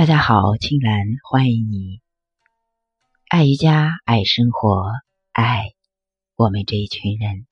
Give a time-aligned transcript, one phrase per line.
[0.00, 2.00] 大家好，青兰欢迎你。
[3.28, 4.90] 爱瑜伽，爱生活，
[5.30, 5.74] 爱
[6.36, 7.46] 我们这一群人。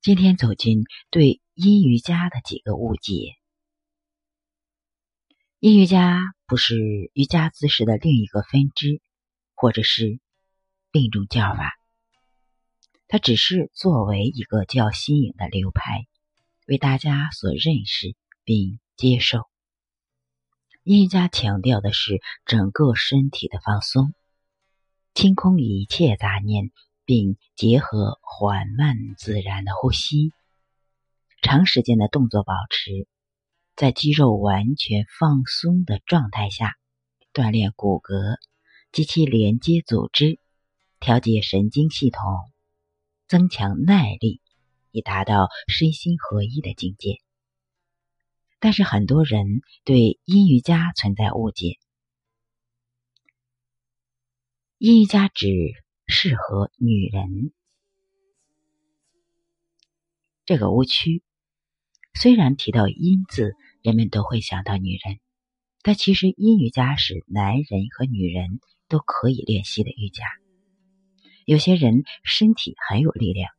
[0.00, 3.34] 今天走进对阴瑜伽的几个误解。
[5.58, 6.78] 阴瑜伽不是
[7.12, 9.02] 瑜伽姿势的另一个分支，
[9.54, 10.18] 或者是
[10.92, 11.74] 另一种叫法。
[13.06, 16.06] 它只是作为一个较新颖的流派，
[16.66, 19.51] 为大家所认识并接受。
[20.84, 24.14] 阴瑜伽强调的是整个身体的放松，
[25.14, 26.72] 清空一切杂念，
[27.04, 30.32] 并结合缓慢自然的呼吸，
[31.40, 33.06] 长时间的动作保持，
[33.76, 36.74] 在肌肉完全放松的状态下，
[37.32, 38.38] 锻炼骨骼
[38.90, 40.40] 及其连接组织，
[40.98, 42.24] 调节神经系统，
[43.28, 44.40] 增强耐力，
[44.90, 47.20] 以达到身心合一的境界。
[48.64, 51.80] 但是很多人对阴瑜伽存在误解，
[54.78, 55.48] 阴瑜伽只
[56.06, 57.52] 适合女人。
[60.44, 61.24] 这个误区
[62.14, 65.18] 虽然提到“阴”字，人们都会想到女人，
[65.82, 70.24] 但其实阴瑜伽是男人和女人都可以练习的瑜伽。
[71.46, 73.50] 有些人身体很有力量，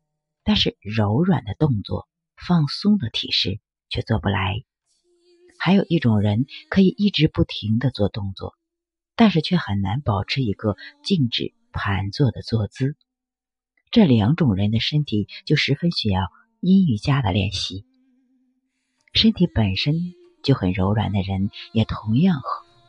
[0.43, 3.59] 但是柔软的动作、放松的体式
[3.89, 4.63] 却做不来。
[5.65, 8.53] 还有一种人可以一直不停的做动作，
[9.15, 10.75] 但是却很难保持一个
[11.05, 12.97] 静止盘坐的坐姿。
[13.89, 16.23] 这两种人的身体就十分需要
[16.59, 17.85] 阴瑜伽的练习。
[19.13, 19.95] 身体本身
[20.43, 22.41] 就很柔软的人，也同样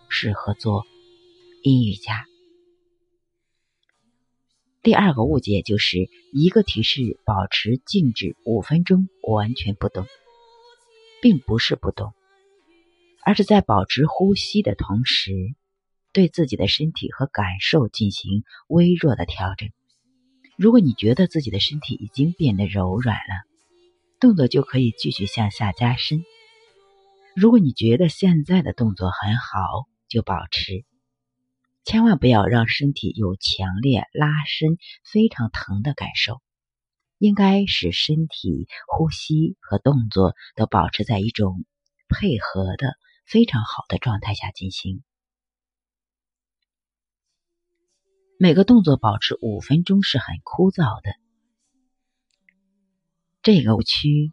[0.09, 0.85] 适合做
[1.63, 2.27] 阴瑜伽。
[4.83, 10.05] 第二个误解就是一个提示保持静止五分钟完全不动，
[11.23, 12.13] 并不是不动。
[13.25, 15.33] 而是在保持呼吸的同时，
[16.13, 19.71] 对自己的身体和感受进行微弱的调整。
[20.57, 23.45] 如果你觉得自己的身体已经变得柔软了，
[24.21, 26.23] 动作就可以继续向下加深。
[27.35, 30.85] 如果你觉得现在的动作很好，就保持。
[31.85, 36.41] 千万不要让身体有强烈拉伸、非常疼的感受。
[37.19, 41.65] 应该使身体、呼吸和动作都保持在一种
[42.09, 42.97] 配合的。
[43.25, 45.03] 非常好的状态下进行，
[48.39, 51.11] 每个动作保持五分钟是很枯燥的。
[53.43, 54.33] 这个误区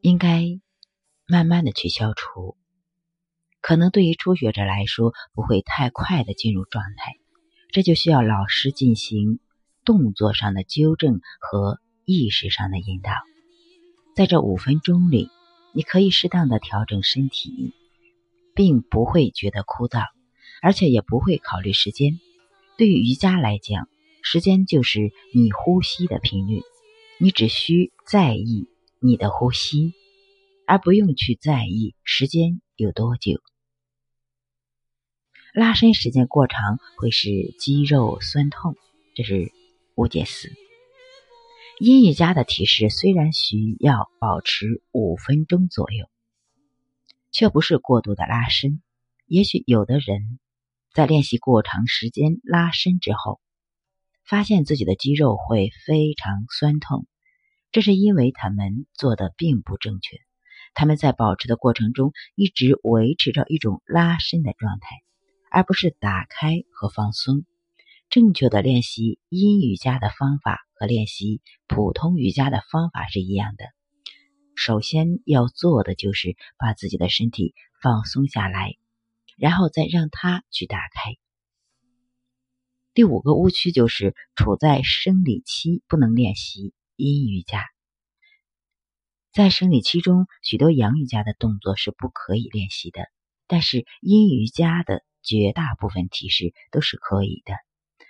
[0.00, 0.60] 应该
[1.26, 2.56] 慢慢的去消除，
[3.60, 7.16] 可能对于初学者来说不会太快的进入状态，
[7.72, 9.38] 这就需要老师进行
[9.84, 13.12] 动作上的纠正和意识上的引导，
[14.14, 15.30] 在这五分钟里。
[15.74, 17.74] 你可以适当的调整身体，
[18.54, 20.06] 并不会觉得枯燥，
[20.62, 22.20] 而且也不会考虑时间。
[22.78, 23.88] 对于瑜伽来讲，
[24.22, 26.62] 时间就是你呼吸的频率，
[27.18, 28.68] 你只需在意
[29.00, 29.94] 你的呼吸，
[30.64, 33.40] 而不用去在意时间有多久。
[35.52, 38.76] 拉伸时间过长会使肌肉酸痛，
[39.14, 39.50] 这是
[39.96, 40.52] 误解四。
[41.80, 46.08] 阴瑜伽的体式虽然需要保持五分钟左右，
[47.32, 48.80] 却不是过度的拉伸。
[49.26, 50.38] 也许有的人
[50.92, 53.40] 在练习过长时间拉伸之后，
[54.24, 57.08] 发现自己的肌肉会非常酸痛，
[57.72, 60.18] 这是因为他们做的并不正确。
[60.74, 65.02] 他们在保持的过程中一直维持着一种拉伸的状态，
[65.50, 67.44] 而不是打开和放松。
[68.14, 70.60] 正确的练习阴瑜伽的方法。
[70.76, 73.64] 和练习普通瑜伽的方法是一样的。
[74.56, 78.74] 首先要做的就是把自己的身体放松下来，
[79.36, 81.16] 然后再让它去打开。
[82.92, 87.64] 第五个误区就是处在生理期不能练习阴瑜伽。
[89.32, 93.08] 在生理期中，许多阳瑜伽的动作是不可以练习的，
[93.46, 97.54] 但是阴瑜伽的绝大部分体式都是可以的。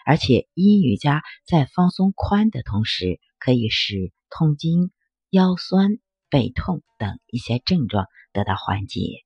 [0.05, 4.93] 而且阴瑜伽在放松髋的同时，可以使痛经、
[5.31, 5.99] 腰酸
[6.29, 9.25] 背痛等一些症状得到缓解。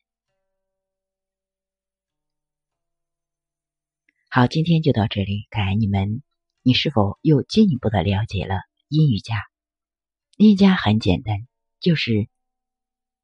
[4.30, 6.22] 好，今天就到这里，感恩你们。
[6.62, 8.56] 你是否又进一步的了解了
[8.88, 9.42] 阴瑜伽？
[10.36, 11.48] 阴瑜伽很简单，
[11.80, 12.28] 就是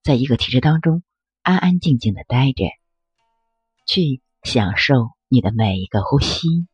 [0.03, 1.03] 在一个体式当中
[1.43, 2.65] 安安静静的待着，
[3.87, 6.67] 去享受你的每一个呼吸。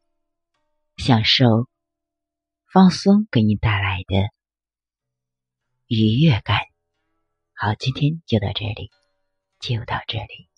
[1.00, 1.66] 享受
[2.70, 4.28] 放松给你带来的
[5.86, 6.58] 愉悦感。
[7.54, 8.90] 好，今天就到这里。
[9.60, 10.49] 就到这里。